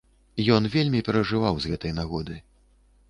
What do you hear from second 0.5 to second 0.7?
Ён